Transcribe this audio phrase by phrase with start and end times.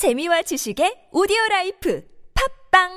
[0.00, 2.02] 재미와 지식의 오디오 라이프
[2.32, 2.88] 팝빵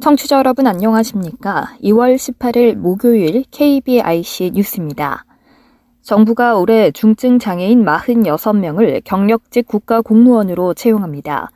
[0.00, 1.76] 청취자 여러분 안녕하십니까?
[1.82, 5.26] 2월 18일 목요일 KBIC 뉴스입니다.
[6.02, 11.50] 정부가 올해 중증 장애인 46명을 경력직 국가 공무원으로 채용합니다.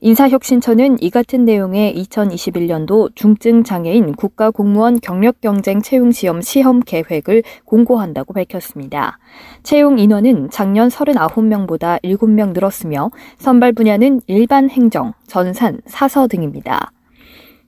[0.00, 7.44] 인사혁신처는 이 같은 내용의 2021년도 중증 장애인 국가 공무원 경력 경쟁 채용 시험 시험 계획을
[7.64, 9.20] 공고한다고 밝혔습니다.
[9.62, 16.90] 채용 인원은 작년 39명보다 7명 늘었으며 선발 분야는 일반 행정, 전산, 사서 등입니다.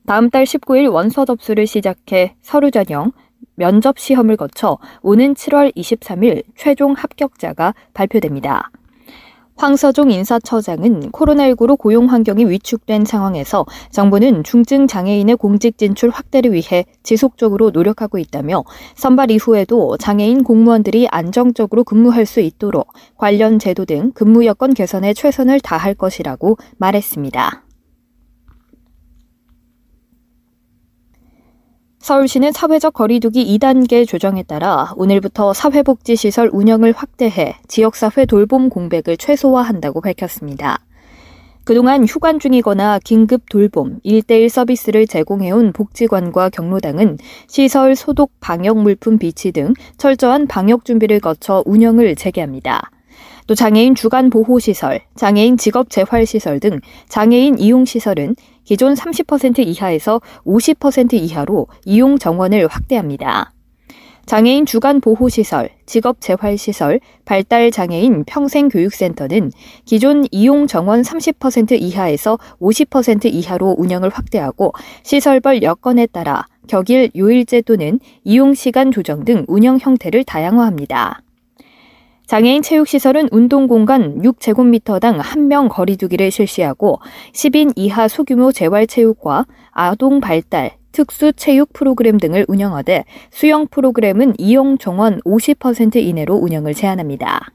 [0.04, 3.12] 다음 달 19일 원서 접수를 시작해 서류 전형,
[3.54, 8.70] 면접 시험을 거쳐 오는 7월 23일 최종 합격자가 발표됩니다.
[9.56, 17.70] 황서종 인사처장은 코로나19로 고용 환경이 위축된 상황에서 정부는 중증 장애인의 공직 진출 확대를 위해 지속적으로
[17.70, 18.64] 노력하고 있다며
[18.96, 25.60] 선발 이후에도 장애인 공무원들이 안정적으로 근무할 수 있도록 관련 제도 등 근무 여건 개선에 최선을
[25.60, 27.63] 다할 것이라고 말했습니다.
[32.04, 40.80] 서울시는 사회적 거리두기 2단계 조정에 따라 오늘부터 사회복지시설 운영을 확대해 지역사회 돌봄 공백을 최소화한다고 밝혔습니다.
[41.64, 47.16] 그동안 휴관 중이거나 긴급 돌봄, 1대1 서비스를 제공해온 복지관과 경로당은
[47.46, 52.90] 시설 소독 방역 물품 비치 등 철저한 방역 준비를 거쳐 운영을 재개합니다.
[53.46, 61.66] 또 장애인 주간 보호시설, 장애인 직업 재활시설 등 장애인 이용시설은 기존 30% 이하에서 50% 이하로
[61.84, 63.52] 이용 정원을 확대합니다.
[64.26, 69.52] 장애인 주간 보호시설, 직업 재활시설, 발달 장애인 평생교육센터는
[69.84, 78.00] 기존 이용 정원 30% 이하에서 50% 이하로 운영을 확대하고 시설별 여건에 따라 격일 요일제 또는
[78.24, 81.23] 이용 시간 조정 등 운영 형태를 다양화합니다.
[82.26, 86.98] 장애인 체육시설은 운동공간 6제곱미터당 1명 거리두기를 실시하고
[87.32, 95.20] 10인 이하 소규모 재활체육과 아동 발달, 특수 체육 프로그램 등을 운영하되 수영 프로그램은 이용 정원
[95.20, 97.52] 50% 이내로 운영을 제한합니다.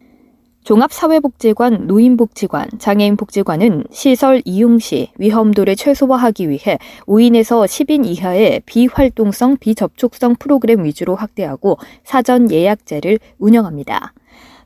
[0.65, 6.77] 종합사회복지관, 노인복지관, 장애인복지관은 시설 이용 시 위험도를 최소화하기 위해
[7.07, 14.13] 5인에서 10인 이하의 비활동성, 비접촉성 프로그램 위주로 확대하고 사전 예약제를 운영합니다.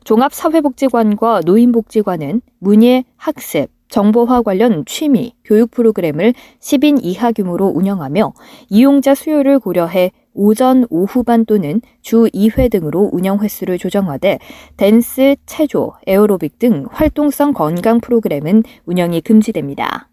[0.04, 8.32] 종합사회복지관과 노인복지관은 문예, 학습, 정보화 관련 취미, 교육 프로그램을 10인 이하 규모로 운영하며
[8.68, 14.40] 이용자 수요를 고려해 오전, 오후반 또는 주 2회 등으로 운영 횟수를 조정하되
[14.76, 20.08] 댄스, 체조, 에어로빅 등 활동성 건강 프로그램은 운영이 금지됩니다.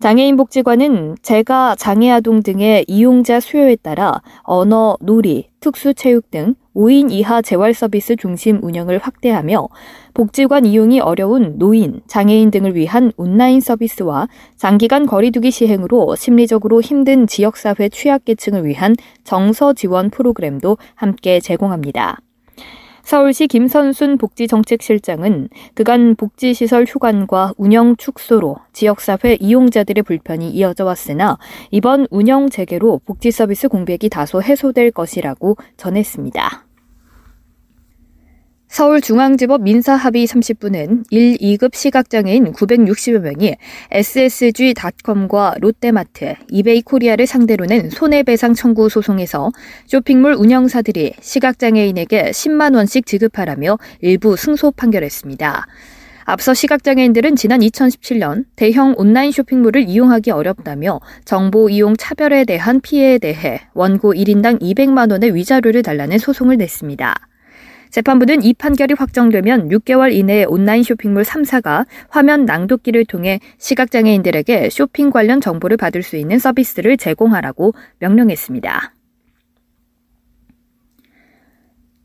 [0.00, 7.10] 장애인 복지관은 재가, 장애 아동 등의 이용자 수요에 따라 언어, 놀이, 특수 체육 등 5인
[7.10, 9.68] 이하 재활 서비스 중심 운영을 확대하며
[10.14, 17.88] 복지관 이용이 어려운 노인, 장애인 등을 위한 온라인 서비스와 장기간 거리두기 시행으로 심리적으로 힘든 지역사회
[17.90, 18.94] 취약계층을 위한
[19.24, 22.18] 정서 지원 프로그램도 함께 제공합니다.
[23.10, 31.36] 서울시 김선순 복지정책실장은 그간 복지시설 휴관과 운영 축소로 지역사회 이용자들의 불편이 이어져 왔으나
[31.72, 36.69] 이번 운영 재개로 복지서비스 공백이 다소 해소될 것이라고 전했습니다.
[38.70, 43.56] 서울중앙지법 민사합의 30부는 1, 2급 시각장애인 960여 명이
[43.90, 49.50] SSG.com과 롯데마트, 이베이 코리아를 상대로 낸 손해배상 청구 소송에서
[49.86, 55.66] 쇼핑몰 운영사들이 시각장애인에게 10만 원씩 지급하라며 일부 승소 판결했습니다.
[56.26, 63.62] 앞서 시각장애인들은 지난 2017년 대형 온라인 쇼핑몰을 이용하기 어렵다며 정보 이용 차별에 대한 피해에 대해
[63.74, 67.29] 원고 1인당 200만 원의 위자료를 달라는 소송을 냈습니다.
[67.90, 75.40] 재판부는 이 판결이 확정되면 6개월 이내에 온라인 쇼핑몰 3사가 화면 낭독기를 통해 시각장애인들에게 쇼핑 관련
[75.40, 78.99] 정보를 받을 수 있는 서비스를 제공하라고 명령했습니다.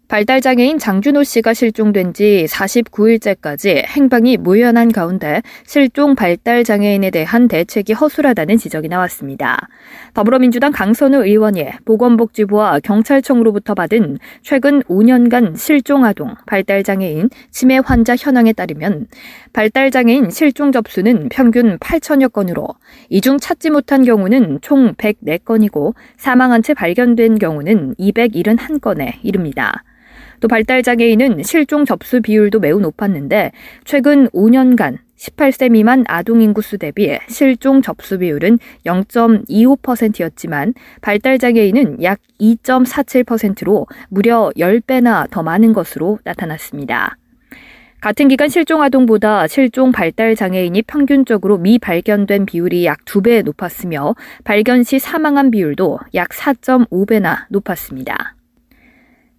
[0.08, 8.88] 발달장애인 장준호 씨가 실종된 지 49일째까지 행방이 무연한 가운데 실종 발달장애인에 대한 대책이 허술하다는 지적이
[8.88, 9.68] 나왔습니다.
[10.14, 19.08] 더불어민주당 강선우 의원이 보건복지부와 경찰청으로부터 받은 최근 5년간 실종아동, 발달장애인, 치매 환자 현황에 따르면
[19.54, 22.68] 발달장애인 실종 접수는 평균 8천여 건으로
[23.10, 29.84] 이 중 찾지 못한 경우는 총 104건이고 사망한 채 발견된 경우는 271건에 이릅니다.
[30.40, 33.52] 또 발달 장애인은 실종 접수 비율도 매우 높았는데
[33.84, 43.88] 최근 5년간 18세 미만 아동 인구수 대비 실종 접수 비율은 0.25%였지만 발달 장애인은 약 2.47%로
[44.10, 47.18] 무려 10배나 더 많은 것으로 나타났습니다.
[48.02, 55.00] 같은 기간 실종 아동보다 실종 발달 장애인이 평균적으로 미발견된 비율이 약 2배 높았으며 발견 시
[55.00, 58.35] 사망한 비율도 약 4.5배나 높았습니다.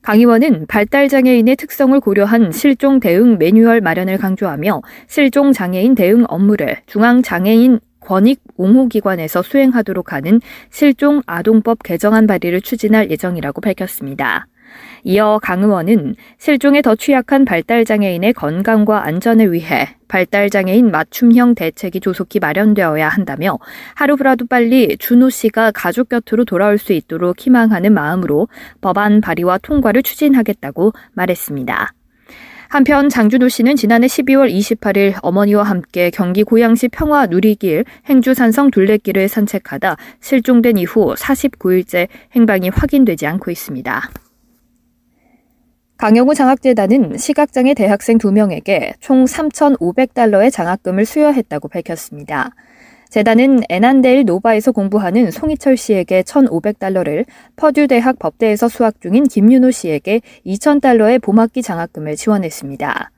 [0.07, 7.81] 강 의원은 발달장애인의 특성을 고려한 실종 대응 매뉴얼 마련을 강조하며 실종 장애인 대응 업무를 중앙장애인
[7.99, 14.47] 권익 옹호기관에서 수행하도록 하는 실종 아동법 개정안 발의를 추진할 예정이라고 밝혔습니다.
[15.09, 23.09] 이어 강 의원은 실종에 더 취약한 발달장애인의 건강과 안전을 위해 발달장애인 맞춤형 대책이 조속히 마련되어야
[23.09, 23.57] 한다며
[23.95, 28.49] 하루라도 빨리 준호 씨가 가족 곁으로 돌아올 수 있도록 희망하는 마음으로
[28.81, 31.93] 법안 발의와 통과를 추진하겠다고 말했습니다.
[32.69, 39.99] 한편 장준호 씨는 지난해 12월 28일 어머니와 함께 경기 고양시 평화 누리길 행주산성 둘레길을 산책하다
[40.21, 44.11] 실종된 이후 49일째 행방이 확인되지 않고 있습니다.
[45.99, 52.51] 강영우 장학재단은 시각장애 대학생 2명에게 총 3,500달러의 장학금을 수여했다고 밝혔습니다.
[53.09, 57.25] 재단은 에난데일 노바에서 공부하는 송희철 씨에게 1,500달러를,
[57.57, 63.11] 퍼듀 대학 법대에서 수학 중인 김윤호 씨에게 2,000달러의 봄학기 장학금을 지원했습니다.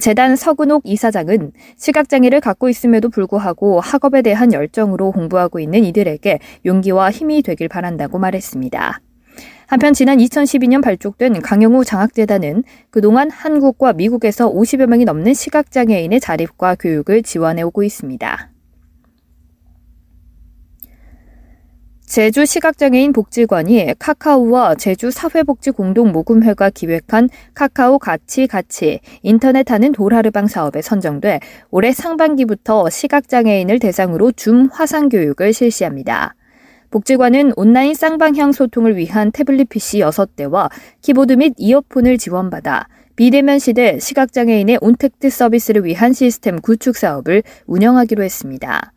[0.00, 7.42] 재단 서근옥 이사장은 시각장애를 갖고 있음에도 불구하고 학업에 대한 열정으로 공부하고 있는 이들에게 용기와 힘이
[7.42, 9.00] 되길 바란다고 말했습니다.
[9.72, 17.22] 한편 지난 2012년 발족된 강영우 장학재단은 그동안 한국과 미국에서 50여 명이 넘는 시각장애인의 자립과 교육을
[17.22, 18.50] 지원해 오고 있습니다.
[22.04, 31.40] 제주 시각장애인 복지관이 카카오와 제주 사회복지공동모금회가 기획한 카카오 같이 같이 인터넷하는 돌하르방 사업에 선정돼
[31.70, 36.34] 올해 상반기부터 시각장애인을 대상으로 줌 화상교육을 실시합니다.
[36.92, 42.86] 복지관은 온라인 쌍방향 소통을 위한 태블릿 PC 6대와 키보드 및 이어폰을 지원받아
[43.16, 48.92] 비대면 시대 시각장애인의 온택트 서비스를 위한 시스템 구축 사업을 운영하기로 했습니다.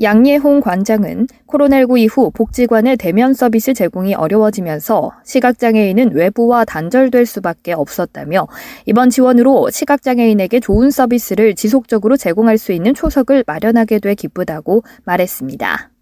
[0.00, 8.46] 양예홍 관장은 코로나19 이후 복지관의 대면 서비스 제공이 어려워지면서 시각장애인은 외부와 단절될 수밖에 없었다며
[8.86, 15.95] 이번 지원으로 시각장애인에게 좋은 서비스를 지속적으로 제공할 수 있는 초석을 마련하게 돼 기쁘다고 말했습니다.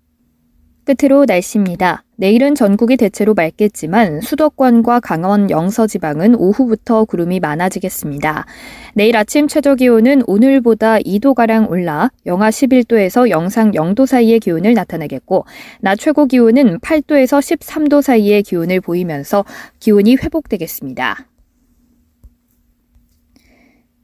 [0.85, 2.05] 끝으로 날씨입니다.
[2.17, 8.47] 내일은 전국이 대체로 맑겠지만 수도권과 강원 영서 지방은 오후부터 구름이 많아지겠습니다.
[8.95, 15.45] 내일 아침 최저 기온은 오늘보다 2도가량 올라 영하 11도에서 영상 0도 사이의 기온을 나타내겠고
[15.81, 19.45] 낮 최고 기온은 8도에서 13도 사이의 기온을 보이면서
[19.81, 21.27] 기온이 회복되겠습니다.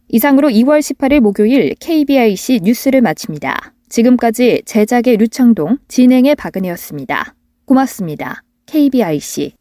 [0.09, 3.75] 이상으로 2월 18일 목요일 KBIC 뉴스를 마칩니다.
[3.90, 7.34] 지금까지 제작의 류창동, 진행의 박은혜였습니다.
[7.66, 8.42] 고맙습니다.
[8.66, 9.52] KBIC.